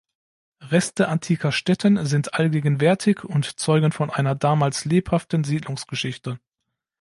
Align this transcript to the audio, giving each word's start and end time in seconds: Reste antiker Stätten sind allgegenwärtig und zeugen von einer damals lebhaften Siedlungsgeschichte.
Reste 0.61 1.09
antiker 1.09 1.51
Stätten 1.51 2.07
sind 2.07 2.33
allgegenwärtig 2.33 3.23
und 3.23 3.59
zeugen 3.59 3.91
von 3.91 4.09
einer 4.09 4.33
damals 4.33 4.83
lebhaften 4.83 5.43
Siedlungsgeschichte. 5.43 6.39